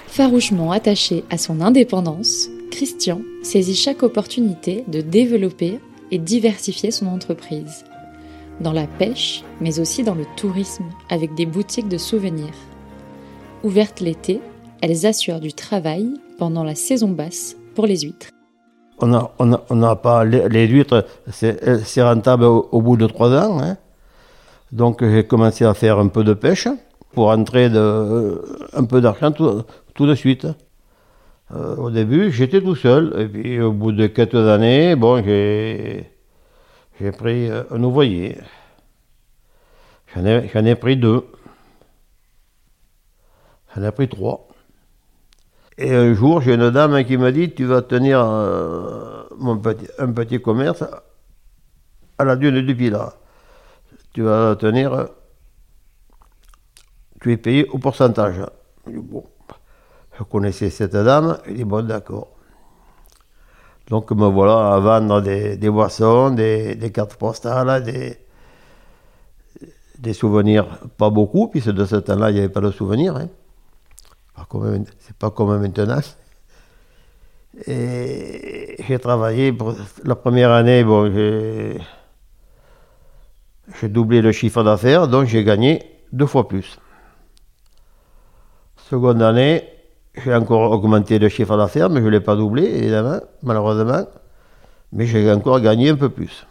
Farouchement 0.07 0.73
attaché 0.73 1.25
à 1.31 1.39
son 1.39 1.61
indépendance, 1.61 2.49
Christian 2.71 3.21
saisit 3.43 3.75
chaque 3.75 4.03
opportunité 4.03 4.85
de 4.89 5.01
développer 5.01 5.81
et 6.11 6.19
diversifier 6.19 6.91
son 6.91 7.07
entreprise. 7.07 7.85
Dans 8.61 8.73
la 8.73 8.87
pêche, 8.87 9.45
mais 9.61 9.79
aussi 9.79 10.03
dans 10.03 10.15
le 10.15 10.25
tourisme, 10.37 10.85
avec 11.11 11.35
des 11.35 11.47
boutiques 11.47 11.89
de 11.89 11.99
souvenirs. 11.99 12.55
Ouvertes 13.63 14.01
l'été, 14.01 14.41
elles 14.81 15.07
assurent 15.07 15.41
du 15.41 15.53
travail 15.53 16.13
pendant 16.39 16.65
la 16.65 16.75
saison 16.75 17.09
basse 17.09 17.57
pour 17.75 17.87
les 17.87 17.99
huîtres. 18.01 18.31
On 19.01 19.07
n'a 19.77 19.97
pas 19.97 20.25
les, 20.25 20.67
huîtres, 20.67 21.07
c'est 21.31 22.03
rentable 22.03 22.45
au, 22.45 22.81
bout 22.81 22.97
de 22.97 23.07
trois 23.07 23.31
ans. 23.31 23.61
hein. 23.61 23.77
Donc 24.73 25.05
j'ai 25.05 25.25
commencé 25.25 25.65
à 25.65 25.75
faire 25.75 25.99
un 25.99 26.09
peu 26.09 26.25
de 26.25 26.35
pêche 26.35 26.69
pour 27.13 27.29
entrer 27.29 27.69
euh, 27.73 28.43
un 28.73 28.85
peu 28.85 29.01
d'argent 29.01 29.33
tout, 29.33 30.07
de 30.07 30.15
suite. 30.15 30.47
Euh, 31.55 31.77
au 31.77 31.91
début, 31.91 32.31
j'étais 32.33 32.61
tout 32.61 32.75
seul. 32.75 33.15
Et 33.19 33.29
puis 33.29 33.61
au 33.61 33.73
bout 33.73 33.93
de 33.93 34.07
quelques 34.09 34.35
années, 34.35 34.97
bon, 34.97 35.23
j'ai 35.25 36.13
pris 37.17 37.49
euh, 37.49 37.63
un 37.71 37.83
ouvrier. 37.83 38.39
J'en 40.15 40.25
ai 40.25 40.75
pris 40.75 40.97
deux. 40.97 41.25
J'en 43.75 43.85
ai 43.85 43.93
pris 43.93 44.09
trois. 44.09 44.48
Et 45.79 45.95
un 45.95 46.13
jour, 46.15 46.41
j'ai 46.43 46.55
une 46.55 46.71
dame 46.71 47.05
qui 47.05 47.17
m'a 47.17 47.33
dit 47.33 47.55
Tu 47.55 47.65
vas 47.65 47.83
tenir 47.83 48.21
euh, 48.21 49.23
mon 49.39 49.57
petit, 49.59 49.87
un 49.99 50.13
petit 50.13 50.41
commerce 50.43 50.85
à 52.19 52.25
la 52.25 52.37
dune 52.37 52.61
du 52.67 52.75
Pilat. 52.77 53.15
Tu 54.13 54.23
vas 54.23 54.57
tenir. 54.57 55.09
Tu 57.21 57.33
es 57.33 57.37
payé 57.37 57.69
au 57.69 57.79
pourcentage. 57.79 58.41
Dit, 58.87 58.97
Bon, 58.99 59.25
je 60.19 60.25
connaissais 60.25 60.71
cette 60.71 60.93
dame. 60.97 61.39
Elle 61.47 61.55
dit 61.57 61.65
Bon, 61.65 61.87
d'accord. 61.87 62.29
Donc 63.89 64.11
me 64.13 64.27
voilà 64.27 64.75
à 64.75 64.81
vendre 64.81 65.21
des, 65.23 65.71
boissons, 65.71 66.31
des, 66.31 66.75
des 66.75 66.93
cartes 66.93 67.17
postales, 67.17 67.83
des, 67.85 68.19
des 69.99 70.13
souvenirs, 70.13 70.67
pas 70.97 71.11
beaucoup, 71.11 71.49
puisque 71.49 71.71
de 71.71 71.85
ce 71.85 71.97
temps-là, 71.97 72.31
il 72.31 72.35
n'y 72.35 72.41
avait 72.41 72.49
pas 72.49 72.61
de 72.61 72.71
souvenirs. 72.71 73.17
hein. 73.17 73.29
C'est 75.01 75.17
pas 75.17 75.31
comme 75.31 75.59
maintenant. 75.59 76.01
Et 77.67 78.77
j'ai 78.87 78.99
travaillé 78.99 79.53
pour 79.53 79.75
la 80.05 80.15
première 80.15 80.53
année, 80.53 80.85
bon, 80.85 81.13
j'ai 81.13 81.79
j'ai 83.81 83.89
doublé 83.89 84.23
le 84.23 84.33
chiffre 84.33 84.63
d'affaires, 84.63 85.09
donc 85.09 85.27
j'ai 85.27 85.45
gagné 85.45 85.83
deux 86.13 86.27
fois 86.27 86.49
plus. 86.49 86.79
Seconde 88.89 89.23
année, 89.23 89.65
j'ai 90.15 90.35
encore 90.35 90.71
augmenté 90.73 91.19
le 91.19 91.29
chiffre 91.29 91.57
d'affaires, 91.57 91.91
mais 91.91 92.01
je 92.01 92.07
ne 92.07 92.11
l'ai 92.11 92.21
pas 92.21 92.37
doublé, 92.37 92.65
évidemment, 92.65 93.21
malheureusement. 93.43 94.07
Mais 94.93 95.07
j'ai 95.07 95.31
encore 95.31 95.61
gagné 95.61 95.91
un 95.91 95.97
peu 95.97 96.09
plus. 96.09 96.47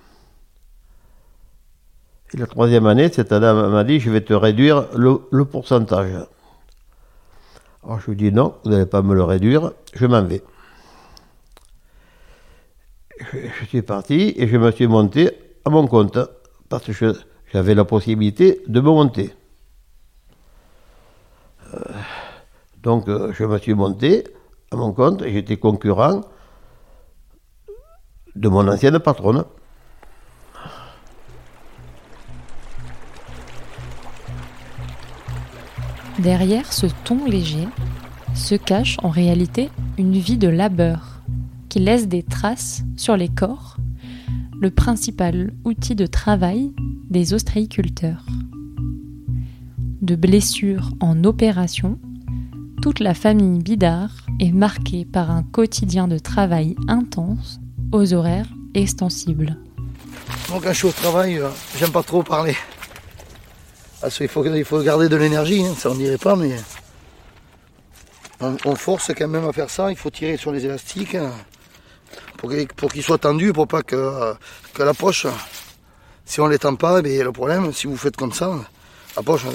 Et 2.34 2.38
la 2.38 2.46
troisième 2.46 2.86
année, 2.86 3.10
cette 3.12 3.34
dame 3.34 3.72
m'a 3.72 3.84
dit, 3.84 4.00
je 4.00 4.12
vais 4.12 4.22
te 4.22 4.34
réduire 4.34 4.88
le, 4.96 5.22
le 5.32 5.46
pourcentage. 5.46 6.28
Alors 7.88 8.02
je 8.02 8.12
lui 8.12 8.18
dis 8.18 8.34
non, 8.34 8.54
vous 8.66 8.72
n'allez 8.72 8.86
pas 8.86 9.02
me 9.02 9.16
le 9.16 9.24
réduire, 9.24 9.72
je 9.94 10.06
m'en 10.06 10.22
vais. 10.22 10.44
Je, 13.32 13.66
suis 13.66 13.82
parti 13.82 14.34
et 14.36 14.46
je 14.46 14.58
me 14.58 14.72
suis 14.72 14.88
monté 14.88 15.32
à 15.64 15.70
mon 15.70 15.88
compte 15.88 16.20
parce 16.68 16.84
que 16.84 17.16
j'avais 17.54 17.76
la 17.76 17.86
possibilité 17.86 18.62
de 18.68 18.82
me 18.82 18.88
monter. 18.90 19.34
Euh, 21.74 21.80
donc 22.84 23.08
euh, 23.08 23.32
je 23.32 23.46
me 23.46 23.58
suis 23.58 23.74
monté 23.74 24.26
à 24.70 24.76
mon 24.76 24.92
compte 24.92 25.22
et 25.22 25.32
j'étais 25.32 25.56
concurrent 25.56 26.22
de 28.36 28.50
mon 28.50 28.68
ancienne 28.68 29.00
patronne. 29.00 29.46
Derrière 36.20 36.74
ce 36.74 36.88
ton 37.04 37.26
léger 37.26 37.68
se 38.34 38.56
cache 38.56 38.98
en 39.04 39.10
réalité 39.10 39.70
une 40.00 40.18
vie 40.18 40.38
de 40.38 40.48
labeur 40.48 41.22
qui 41.70 41.80
laisse 41.80 42.08
des 42.08 42.24
traces 42.24 42.84
sur 42.96 43.16
les 43.16 43.30
corps, 43.30 43.78
le 44.60 44.72
principal 44.72 45.54
outil 45.64 45.96
de 45.96 46.08
travail 46.08 46.74
des 47.10 47.36
ostréiculteurs. 47.36 48.26
De 50.02 50.16
blessures 50.16 50.92
en 51.02 51.24
opération, 51.24 52.00
toute 52.82 53.00
la 53.00 53.14
famille 53.14 53.62
Bidard 53.62 54.12
est 54.40 54.52
marquée 54.52 55.06
par 55.06 55.30
un 55.30 55.44
quotidien 55.44 56.08
de 56.08 56.18
travail 56.18 56.76
intense 56.88 57.60
aux 57.92 58.14
horaires 58.14 58.50
extensibles. 58.74 59.58
Quand 60.48 60.62
je 60.64 60.74
suis 60.74 60.88
au 60.88 60.92
travail, 60.92 61.38
euh, 61.38 61.50
j'aime 61.78 61.92
pas 61.92 62.04
trop 62.04 62.24
parler. 62.24 62.56
Faut, 64.00 64.46
il 64.46 64.66
faut 64.66 64.84
garder 64.84 65.10
de 65.10 65.16
l'énergie, 65.16 65.66
hein, 65.66 65.74
ça 65.78 65.90
on 65.90 65.96
dirait 65.96 66.20
pas, 66.20 66.36
mais 66.36 66.56
on, 68.40 68.76
force 68.76 69.12
quand 69.18 69.28
même 69.28 69.48
à 69.48 69.54
faire 69.54 69.70
ça. 69.70 69.90
Il 69.90 69.98
faut 69.98 70.12
tirer 70.12 70.38
sur 70.38 70.52
les 70.52 70.66
élastiques 70.66 71.16
hein, 71.16 71.32
pour 72.38 72.50
qu'il 72.52 72.68
pour 72.68 72.92
qu'ils 72.92 73.04
soient 73.04 73.18
tendus, 73.18 73.54
pour 73.54 73.68
pas 73.68 73.82
que, 73.82 74.36
que 74.74 74.84
la 74.84 74.94
poche, 74.94 75.26
si 76.26 76.40
on 76.40 76.48
les 76.48 76.60
tend 76.60 76.76
pas, 76.76 77.02
ben, 77.02 77.24
le 77.24 77.32
problème, 77.32 77.74
si 77.74 77.88
vous 77.88 77.98
faites 77.98 78.16
comme 78.16 78.34
ça, 78.34 78.54
la 79.16 79.24
poche, 79.24 79.46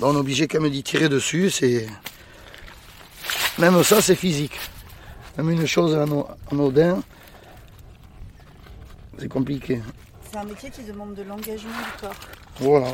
on 0.00 0.14
est 0.14 0.16
obligé 0.16 0.46
quand 0.46 0.60
même 0.60 0.70
d'y 0.70 0.82
tirer 0.82 1.08
dessus. 1.08 1.50
C'est 1.50 1.88
même 3.58 3.82
ça, 3.82 4.00
c'est 4.00 4.16
physique. 4.16 4.58
Même 5.36 5.50
une 5.50 5.66
chose 5.66 5.96
ano- 5.96 6.28
anodin, 6.52 7.02
c'est 9.18 9.28
compliqué. 9.28 9.82
C'est 10.34 10.40
un 10.40 10.44
métier 10.46 10.68
qui 10.68 10.82
demande 10.82 11.14
de 11.14 11.22
l'engagement 11.22 11.70
du 11.70 12.00
corps. 12.00 12.14
Voilà, 12.58 12.88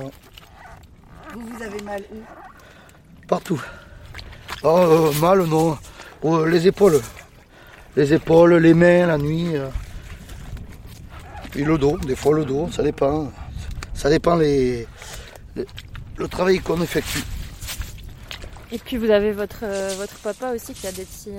Vous, 1.33 1.41
vous 1.41 1.63
avez 1.63 1.81
mal 1.83 2.03
où? 2.13 2.19
Partout. 3.27 3.59
Oh, 4.63 4.77
euh, 4.77 5.13
mal, 5.21 5.45
non. 5.47 5.79
Oh, 6.21 6.45
les 6.45 6.67
épaules. 6.67 7.01
Les 7.97 8.13
épaules, 8.13 8.57
les 8.57 8.75
mains, 8.75 9.07
la 9.07 9.17
nuit. 9.17 9.57
euh. 9.57 9.71
Puis 11.51 11.65
le 11.65 11.79
dos, 11.79 11.97
des 11.97 12.15
fois 12.15 12.35
le 12.37 12.45
dos, 12.45 12.69
ça 12.71 12.83
dépend. 12.83 13.33
Ça 13.95 14.11
dépend 14.11 14.37
les, 14.37 14.87
les- 15.57 15.67
le 16.19 16.29
travail 16.29 16.59
qu'on 16.59 16.83
effectue. 16.83 17.25
Et 18.71 18.77
puis 18.79 18.99
vous 18.99 19.09
avez 19.09 19.33
votre, 19.33 19.61
euh, 19.63 19.95
votre 19.97 20.19
papa 20.19 20.51
aussi 20.55 20.75
qui 20.75 20.87
a 20.87 20.93
des 20.93 21.07
petits. 21.07 21.39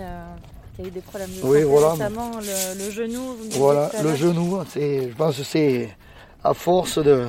Euh, 0.72 0.76
qui 0.76 0.82
a 0.82 0.88
eu 0.88 0.92
des 0.92 1.02
problèmes 1.02 1.30
de 1.30 1.42
Oui, 1.44 1.60
santé 1.60 1.64
voilà. 1.64 1.92
récemment, 1.92 2.32
le, 2.40 2.86
le 2.86 2.92
genou. 2.92 3.38
Voilà, 3.52 3.92
le 4.04 4.16
genou, 4.16 4.60
c'est, 4.70 5.10
je 5.10 5.16
pense 5.16 5.38
que 5.38 5.44
c'est 5.44 5.96
à 6.44 6.54
force 6.54 6.98
de, 6.98 7.28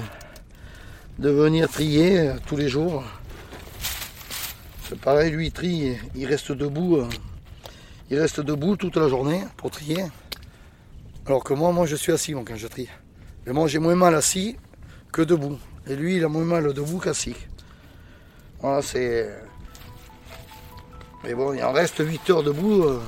de 1.19 1.31
venir 1.31 1.69
trier 1.71 2.19
euh, 2.21 2.35
tous 2.47 2.57
les 2.57 2.69
jours. 2.69 3.03
C'est 4.89 4.99
pareil, 5.01 5.31
lui 5.31 5.47
il 5.47 5.53
trie, 5.53 5.97
il 6.15 6.27
reste 6.27 6.53
debout, 6.53 6.97
euh, 6.97 7.09
il 8.11 8.19
reste 8.19 8.41
debout 8.41 8.77
toute 8.77 8.97
la 8.97 9.09
journée 9.09 9.43
pour 9.57 9.71
trier. 9.71 10.05
Alors 11.27 11.45
que 11.45 11.55
moi, 11.55 11.73
moi 11.73 11.87
je 11.87 11.97
suis 11.97 12.13
assis 12.13 12.35
moi, 12.35 12.43
quand 12.47 12.57
je 12.57 12.67
trie. 12.67 12.89
Et 13.47 13.53
moi 13.53 13.69
j'ai 13.69 13.79
moins 13.79 13.95
mal 13.95 14.15
assis 14.15 14.57
que 15.13 15.23
debout. 15.23 15.59
Et 15.87 15.97
lui 15.97 16.17
il 16.17 16.25
a 16.25 16.29
moins 16.29 16.45
mal 16.45 16.73
debout 16.75 16.99
qu'assis. 16.99 17.37
Voilà, 18.61 18.83
c'est. 18.83 19.29
Mais 21.25 21.35
bon, 21.35 21.53
il 21.53 21.63
en 21.63 21.73
reste 21.73 21.99
8 22.05 22.31
heures 22.31 22.43
debout. 22.43 22.83
euh, 22.85 23.01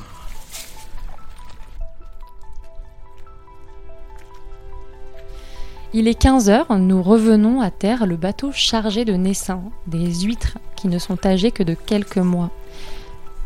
Il 5.96 6.08
est 6.08 6.20
15h, 6.20 6.76
nous 6.76 7.00
revenons 7.04 7.60
à 7.60 7.70
terre, 7.70 8.04
le 8.04 8.16
bateau 8.16 8.50
chargé 8.52 9.04
de 9.04 9.12
naissins, 9.12 9.60
des 9.86 10.12
huîtres 10.12 10.58
qui 10.74 10.88
ne 10.88 10.98
sont 10.98 11.24
âgées 11.24 11.52
que 11.52 11.62
de 11.62 11.74
quelques 11.74 12.18
mois. 12.18 12.50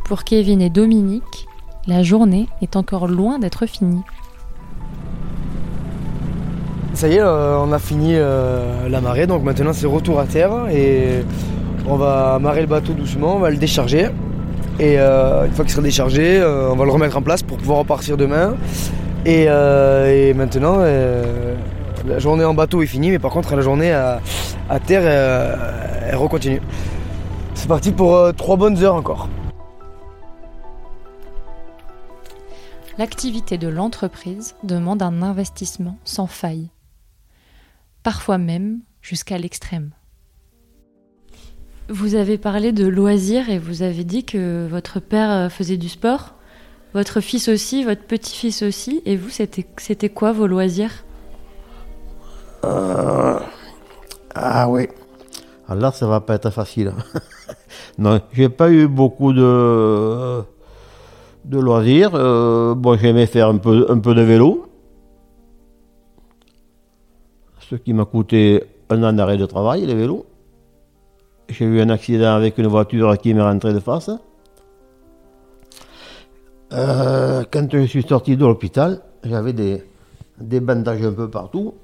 Pour 0.06 0.24
Kevin 0.24 0.62
et 0.62 0.70
Dominique, 0.70 1.46
la 1.87 2.02
journée 2.02 2.48
est 2.62 2.74
encore 2.76 3.06
loin 3.06 3.38
d'être 3.38 3.66
finie. 3.66 4.00
Ça 6.94 7.08
y 7.08 7.16
est, 7.16 7.20
euh, 7.20 7.58
on 7.58 7.70
a 7.70 7.78
fini 7.78 8.12
euh, 8.14 8.88
la 8.88 9.02
marée, 9.02 9.26
donc 9.26 9.42
maintenant 9.42 9.74
c'est 9.74 9.87
retour 9.87 10.18
à 10.18 10.24
terre 10.24 10.68
et 10.72 11.22
on 11.87 11.96
va 11.96 12.37
amarrer 12.37 12.62
le 12.62 12.66
bateau 12.66 12.94
doucement, 12.94 13.37
on 13.37 13.40
va 13.40 13.50
le 13.50 13.58
décharger. 13.58 14.08
Et 14.80 14.98
euh, 14.98 15.44
une 15.44 15.52
fois 15.52 15.66
qu'il 15.66 15.74
sera 15.74 15.82
déchargé, 15.82 16.42
on 16.42 16.76
va 16.76 16.84
le 16.87 16.92
remettre 16.92 17.18
en 17.18 17.22
place 17.22 17.42
pour 17.42 17.58
pouvoir 17.58 17.80
repartir 17.80 18.16
demain. 18.16 18.54
Et, 19.26 19.44
maintenant, 20.32 20.78
la 22.06 22.18
journée 22.18 22.44
en 22.44 22.54
bateau 22.54 22.82
est 22.82 22.87
finie, 22.87 23.11
mais 23.11 23.18
par 23.18 23.32
contre 23.32 23.54
la 23.56 23.62
journée 23.62 23.92
à, 23.92 24.20
à 24.68 24.80
terre, 24.80 25.02
euh, 25.04 26.08
elle 26.08 26.16
recontinue. 26.16 26.61
C'est 27.54 27.68
parti 27.68 27.92
pour 27.92 28.14
euh, 28.14 28.32
trois 28.32 28.56
bonnes 28.56 28.82
heures 28.82 28.94
encore. 28.94 29.28
L'activité 32.98 33.58
de 33.58 33.68
l'entreprise 33.68 34.56
demande 34.64 35.02
un 35.02 35.22
investissement 35.22 35.98
sans 36.04 36.26
faille, 36.26 36.68
parfois 38.02 38.38
même 38.38 38.80
jusqu'à 39.02 39.38
l'extrême. 39.38 39.90
Vous 41.88 42.16
avez 42.16 42.38
parlé 42.38 42.72
de 42.72 42.87
loisirs 42.87 43.48
et 43.48 43.58
vous 43.58 43.82
avez 43.82 44.04
dit 44.04 44.24
que 44.24 44.66
votre 44.68 45.00
père 45.00 45.30
euh, 45.30 45.48
faisait 45.48 45.76
du 45.76 45.88
sport, 45.88 46.34
votre 46.92 47.20
fils 47.20 47.48
aussi, 47.48 47.84
votre 47.84 48.02
petit-fils 48.02 48.62
aussi, 48.62 49.02
et 49.04 49.16
vous, 49.16 49.30
c'était 49.30 50.08
quoi 50.08 50.32
vos 50.32 50.46
loisirs? 50.46 51.04
Euh, 52.64 53.38
ah 54.34 54.68
oui. 54.68 54.88
Alors 55.68 55.94
ça 55.94 56.06
va 56.06 56.20
pas 56.20 56.34
être 56.34 56.50
facile. 56.50 56.92
non, 57.98 58.20
j'ai 58.32 58.48
pas 58.48 58.70
eu 58.70 58.88
beaucoup 58.88 59.32
de, 59.32 60.42
de 61.44 61.58
loisirs. 61.58 62.10
Euh, 62.14 62.74
bon, 62.74 62.96
j'aimais 62.96 63.26
faire 63.26 63.48
un 63.48 63.58
peu, 63.58 63.86
un 63.88 63.98
peu 63.98 64.14
de 64.14 64.22
vélo. 64.22 64.66
Ce 67.60 67.74
qui 67.74 67.92
m'a 67.92 68.06
coûté 68.06 68.64
un 68.88 69.02
an 69.02 69.12
d'arrêt 69.12 69.36
de 69.36 69.46
travail, 69.46 69.84
les 69.84 69.94
vélos. 69.94 70.24
J'ai 71.50 71.64
eu 71.64 71.80
un 71.80 71.90
accident 71.90 72.34
avec 72.34 72.58
une 72.58 72.66
voiture 72.66 73.16
qui 73.18 73.34
m'est 73.34 73.42
rentrée 73.42 73.72
de 73.72 73.80
face. 73.80 74.10
Euh, 76.72 77.44
quand 77.50 77.70
je 77.72 77.86
suis 77.86 78.02
sorti 78.02 78.36
de 78.36 78.44
l'hôpital, 78.44 79.00
j'avais 79.24 79.52
des, 79.52 79.82
des 80.38 80.60
bandages 80.60 81.02
un 81.02 81.12
peu 81.12 81.28
partout. 81.30 81.74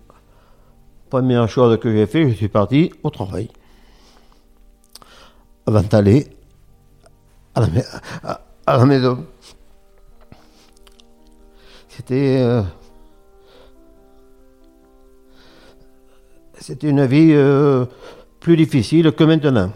Première 1.10 1.48
chose 1.48 1.78
que 1.78 1.92
j'ai 1.92 2.06
fait, 2.06 2.28
je 2.30 2.34
suis 2.34 2.48
parti 2.48 2.92
au 3.02 3.10
travail. 3.10 3.48
Avant 5.66 5.82
d'aller 5.82 6.26
à 7.54 7.60
la, 8.66 8.84
maison. 8.84 9.24
C'était. 11.88 12.38
euh, 12.40 12.62
C'était 16.66 16.88
une 16.88 17.04
vie 17.04 17.32
euh, 17.34 17.84
plus 18.40 18.56
difficile 18.56 19.12
que 19.12 19.22
maintenant. 19.24 19.70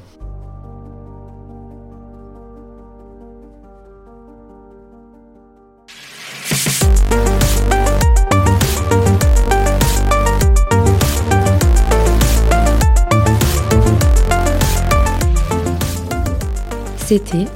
C'était 17.08 17.46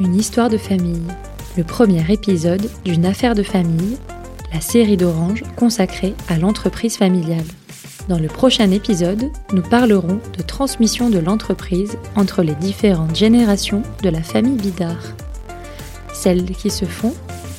Une 0.00 0.16
histoire 0.16 0.50
de 0.50 0.58
famille, 0.58 1.06
le 1.56 1.62
premier 1.62 2.04
épisode 2.12 2.68
d'une 2.84 3.06
affaire 3.06 3.36
de 3.36 3.44
famille, 3.44 3.98
la 4.52 4.60
série 4.60 4.96
d'Orange 4.96 5.44
consacrée 5.54 6.16
à 6.28 6.38
l'entreprise 6.38 6.96
familiale. 6.96 7.44
Dans 8.08 8.18
le 8.18 8.26
prochain 8.26 8.68
épisode, 8.72 9.30
nous 9.52 9.62
parlerons 9.62 10.18
de 10.36 10.42
transmission 10.42 11.08
de 11.08 11.20
l'entreprise 11.20 11.96
entre 12.16 12.42
les 12.42 12.56
différentes 12.56 13.14
générations 13.14 13.84
de 14.02 14.08
la 14.08 14.24
famille 14.24 14.56
Bidard. 14.56 15.14
Celles 16.12 16.50
qui 16.50 16.70
se 16.70 16.84
font, 16.84 17.14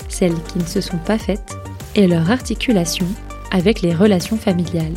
celles 0.10 0.36
qui 0.52 0.60
ne 0.60 0.66
se 0.66 0.82
sont 0.82 0.98
pas 0.98 1.18
faites, 1.18 1.56
et 1.96 2.08
leur 2.08 2.30
articulation 2.30 3.08
avec 3.52 3.82
les 3.82 3.96
relations 3.96 4.36
familiales. 4.36 4.96